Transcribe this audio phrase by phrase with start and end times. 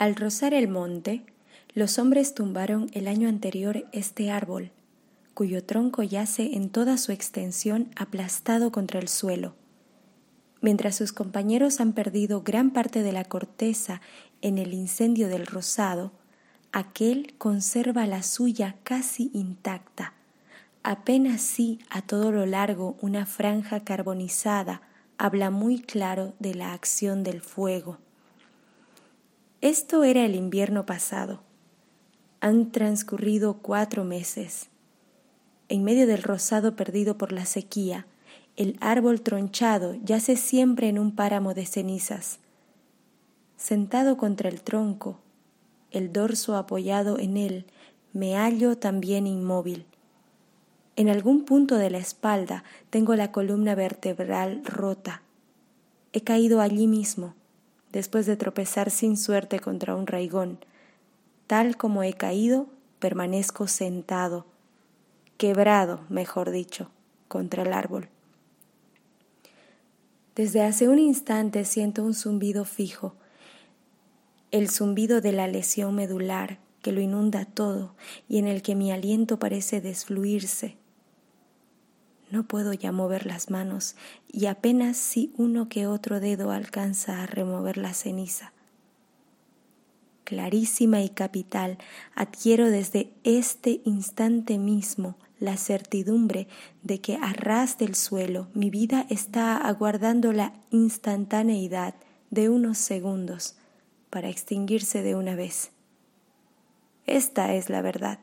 [0.00, 1.26] Al rozar el monte,
[1.74, 4.70] los hombres tumbaron el año anterior este árbol,
[5.34, 9.56] cuyo tronco yace en toda su extensión aplastado contra el suelo.
[10.62, 14.00] Mientras sus compañeros han perdido gran parte de la corteza
[14.40, 16.12] en el incendio del rosado,
[16.72, 20.14] aquel conserva la suya casi intacta,
[20.82, 24.80] apenas sí a todo lo largo una franja carbonizada
[25.18, 27.98] habla muy claro de la acción del fuego.
[29.62, 31.40] Esto era el invierno pasado.
[32.40, 34.70] Han transcurrido cuatro meses.
[35.68, 38.06] En medio del rosado perdido por la sequía,
[38.56, 42.38] el árbol tronchado yace siempre en un páramo de cenizas.
[43.58, 45.18] Sentado contra el tronco,
[45.90, 47.66] el dorso apoyado en él,
[48.14, 49.84] me hallo también inmóvil.
[50.96, 55.20] En algún punto de la espalda tengo la columna vertebral rota.
[56.14, 57.34] He caído allí mismo,
[57.92, 60.58] después de tropezar sin suerte contra un raigón.
[61.46, 62.66] Tal como he caído,
[62.98, 64.46] permanezco sentado,
[65.36, 66.90] quebrado, mejor dicho,
[67.28, 68.08] contra el árbol.
[70.36, 73.14] Desde hace un instante siento un zumbido fijo,
[74.50, 77.94] el zumbido de la lesión medular que lo inunda todo
[78.28, 80.76] y en el que mi aliento parece desfluirse.
[82.30, 83.96] No puedo ya mover las manos
[84.30, 88.52] y apenas si uno que otro dedo alcanza a remover la ceniza.
[90.24, 91.78] Clarísima y capital,
[92.14, 96.46] adquiero desde este instante mismo la certidumbre
[96.82, 101.94] de que a ras del suelo mi vida está aguardando la instantaneidad
[102.30, 103.56] de unos segundos
[104.10, 105.72] para extinguirse de una vez.
[107.06, 108.20] Esta es la verdad.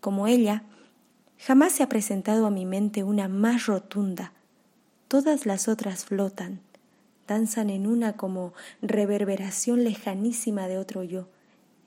[0.00, 0.64] Como ella,
[1.46, 4.34] Jamás se ha presentado a mi mente una más rotunda.
[5.08, 6.60] Todas las otras flotan,
[7.26, 11.28] danzan en una como reverberación lejanísima de otro yo,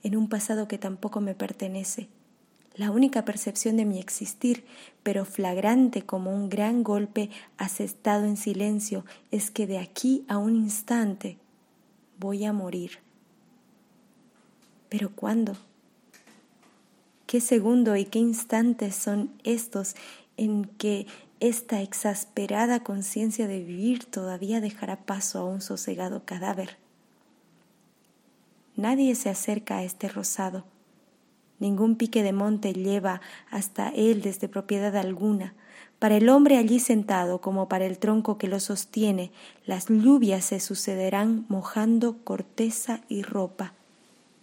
[0.01, 2.09] en un pasado que tampoco me pertenece.
[2.75, 4.65] La única percepción de mi existir,
[5.03, 10.55] pero flagrante como un gran golpe asestado en silencio, es que de aquí a un
[10.55, 11.37] instante
[12.17, 12.97] voy a morir.
[14.89, 15.55] ¿Pero cuándo?
[17.33, 19.95] Qué segundo y qué instantes son estos
[20.37, 21.07] en que
[21.39, 26.77] esta exasperada conciencia de vivir todavía dejará paso a un sosegado cadáver.
[28.75, 30.63] Nadie se acerca a este rosado.
[31.57, 33.19] Ningún pique de monte lleva
[33.49, 35.55] hasta él desde propiedad alguna.
[35.97, 39.31] Para el hombre allí sentado, como para el tronco que lo sostiene,
[39.65, 43.73] las lluvias se sucederán mojando corteza y ropa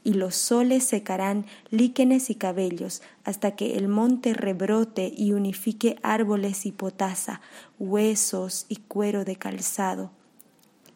[0.02, 6.64] y los soles secarán líquenes y cabellos hasta que el monte rebrote y unifique árboles
[6.66, 7.40] y potasa,
[7.78, 10.10] huesos y cuero de calzado.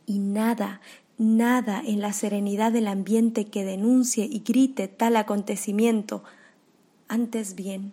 [0.06, 0.80] Y nada,
[1.18, 6.24] nada en la serenidad del ambiente que denuncie y grite tal acontecimiento.
[7.08, 7.92] Antes bien,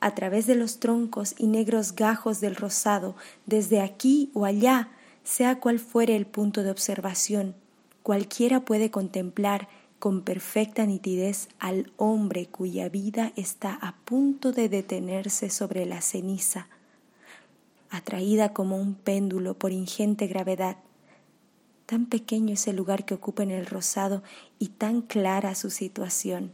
[0.00, 3.14] a través de los troncos y negros gajos del rosado,
[3.46, 4.90] desde aquí o allá,
[5.24, 7.54] sea cual fuere el punto de observación,
[8.02, 9.68] cualquiera puede contemplar
[10.02, 16.66] con perfecta nitidez al hombre cuya vida está a punto de detenerse sobre la ceniza,
[17.88, 20.76] atraída como un péndulo por ingente gravedad.
[21.86, 24.24] Tan pequeño es el lugar que ocupa en el rosado
[24.58, 26.50] y tan clara su situación.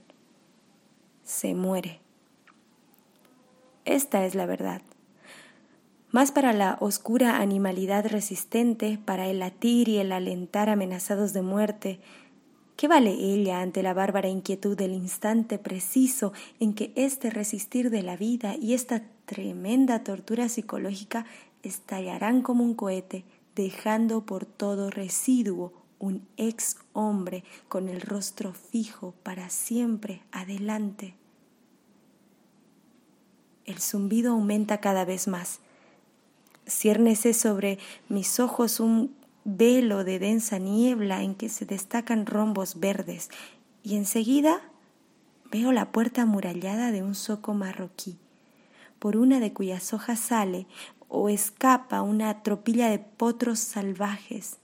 [1.25, 2.00] Se muere.
[3.86, 4.82] Esta es la verdad.
[6.10, 12.00] Más para la oscura animalidad resistente, para el latir y el alentar amenazados de muerte,
[12.78, 18.05] ¿Qué vale ella ante la bárbara inquietud del instante preciso en que este resistir de
[18.05, 21.27] la vida y esta tremenda tortura psicológica
[21.65, 23.25] estallarán como un cohete,
[23.56, 31.16] dejando por todo residuo un ex hombre con el rostro fijo para siempre adelante?
[33.65, 35.59] El zumbido aumenta cada vez más.
[36.65, 39.18] Ciérnese sobre mis ojos un
[39.56, 43.30] velo de densa niebla en que se destacan rombos verdes
[43.83, 44.60] y enseguida
[45.50, 48.18] veo la puerta amurallada de un zoco marroquí,
[48.98, 50.66] por una de cuyas hojas sale
[51.09, 54.59] o escapa una tropilla de potros salvajes,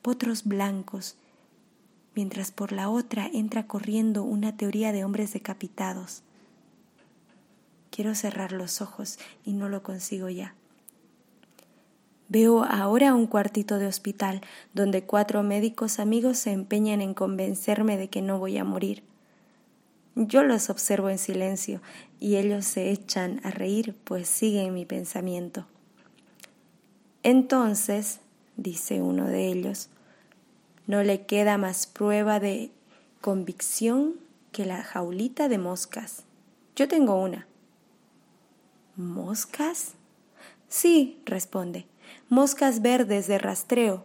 [0.00, 1.18] potros blancos,
[2.14, 6.22] mientras por la otra entra corriendo una teoría de hombres decapitados.
[7.90, 10.54] Quiero cerrar los ojos y no lo consigo ya.
[12.28, 14.42] Veo ahora un cuartito de hospital
[14.74, 19.02] donde cuatro médicos amigos se empeñan en convencerme de que no voy a morir.
[20.14, 21.80] Yo los observo en silencio
[22.20, 25.66] y ellos se echan a reír pues siguen mi pensamiento.
[27.22, 28.20] Entonces,
[28.56, 29.88] dice uno de ellos,
[30.86, 32.70] no le queda más prueba de
[33.20, 34.14] convicción
[34.52, 36.24] que la jaulita de moscas.
[36.76, 37.46] Yo tengo una.
[38.96, 39.94] ¿Moscas?
[40.68, 41.86] Sí, responde.
[42.30, 44.04] Moscas verdes de rastreo.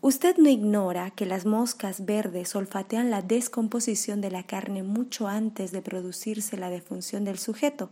[0.00, 5.70] Usted no ignora que las moscas verdes olfatean la descomposición de la carne mucho antes
[5.70, 7.90] de producirse la defunción del sujeto.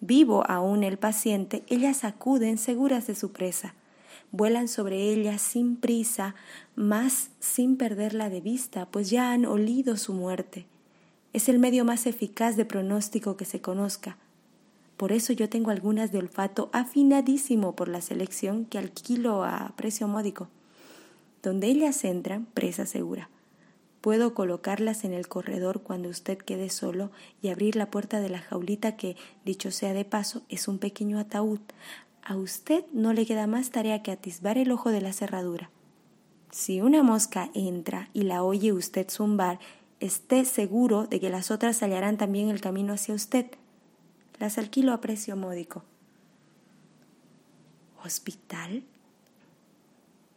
[0.00, 3.76] Vivo aún el paciente, ellas acuden seguras de su presa.
[4.32, 6.34] Vuelan sobre ella sin prisa,
[6.74, 10.66] más sin perderla de vista, pues ya han olido su muerte.
[11.32, 14.18] Es el medio más eficaz de pronóstico que se conozca.
[14.96, 20.06] Por eso yo tengo algunas de olfato afinadísimo por la selección que alquilo a precio
[20.08, 20.48] módico.
[21.42, 23.28] Donde ellas entran, presa segura.
[24.00, 27.10] Puedo colocarlas en el corredor cuando usted quede solo
[27.40, 31.18] y abrir la puerta de la jaulita que, dicho sea de paso, es un pequeño
[31.18, 31.60] ataúd.
[32.22, 35.70] A usted no le queda más tarea que atisbar el ojo de la cerradura.
[36.50, 39.58] Si una mosca entra y la oye usted zumbar,
[40.00, 43.46] esté seguro de que las otras hallarán también el camino hacia usted.
[44.38, 45.84] Las alquilo a precio módico.
[48.04, 48.84] ¿Hospital?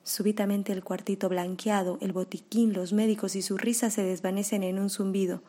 [0.03, 4.89] Súbitamente el cuartito blanqueado, el botiquín, los médicos y su risa se desvanecen en un
[4.89, 5.41] zumbido.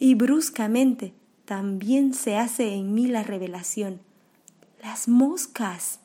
[0.00, 1.12] Y bruscamente
[1.44, 4.00] también se hace en mí la revelación.
[4.82, 6.00] Las moscas.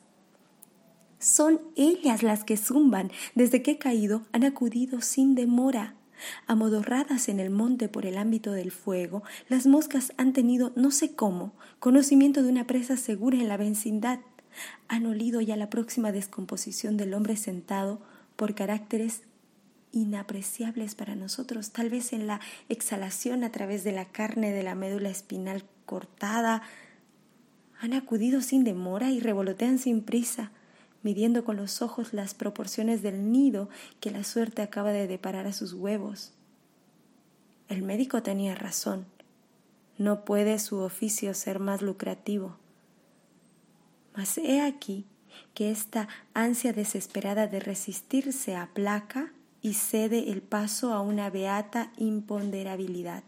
[1.17, 3.11] Son ellas las que zumban.
[3.33, 5.95] Desde que he caído han acudido sin demora.
[6.47, 11.15] Amodorradas en el monte por el ámbito del fuego, las moscas han tenido, no sé
[11.15, 14.19] cómo, conocimiento de una presa segura en la vecindad
[14.87, 18.01] han olido ya la próxima descomposición del hombre sentado
[18.35, 19.23] por caracteres
[19.91, 24.75] inapreciables para nosotros, tal vez en la exhalación a través de la carne de la
[24.75, 26.63] médula espinal cortada.
[27.79, 30.51] Han acudido sin demora y revolotean sin prisa,
[31.03, 33.69] midiendo con los ojos las proporciones del nido
[33.99, 36.31] que la suerte acaba de deparar a sus huevos.
[37.69, 39.05] El médico tenía razón.
[39.97, 42.57] No puede su oficio ser más lucrativo.
[44.15, 45.05] Mas he aquí
[45.53, 51.91] que esta ansia desesperada de resistir se aplaca y cede el paso a una beata
[51.97, 53.23] imponderabilidad.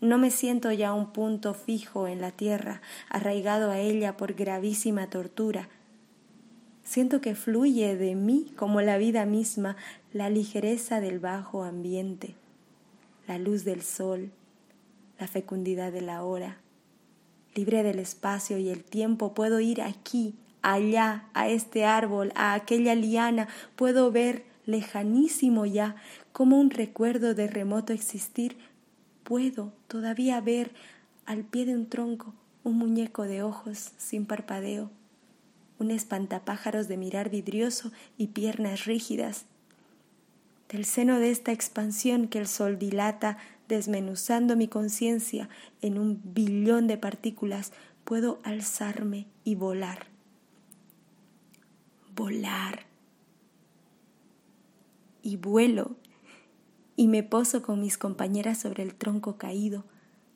[0.00, 5.10] No me siento ya un punto fijo en la tierra, arraigado a ella por gravísima
[5.10, 5.68] tortura.
[6.88, 9.76] Siento que fluye de mí como la vida misma
[10.14, 12.34] la ligereza del bajo ambiente,
[13.26, 14.30] la luz del sol,
[15.20, 16.56] la fecundidad de la hora,
[17.54, 22.94] libre del espacio y el tiempo, puedo ir aquí, allá, a este árbol, a aquella
[22.94, 25.94] liana, puedo ver lejanísimo ya,
[26.32, 28.56] como un recuerdo de remoto existir,
[29.24, 30.70] puedo todavía ver
[31.26, 32.32] al pie de un tronco
[32.64, 34.90] un muñeco de ojos sin parpadeo,
[35.78, 39.46] un espantapájaros de mirar vidrioso y piernas rígidas.
[40.68, 43.38] Del seno de esta expansión que el sol dilata
[43.68, 45.48] desmenuzando mi conciencia
[45.82, 47.72] en un billón de partículas,
[48.04, 50.06] puedo alzarme y volar.
[52.14, 52.86] Volar.
[55.22, 55.96] Y vuelo
[56.96, 59.84] y me poso con mis compañeras sobre el tronco caído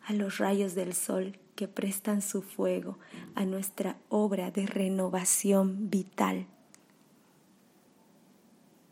[0.06, 2.98] a los rayos del sol que prestan su fuego
[3.34, 6.46] a nuestra obra de renovación vital.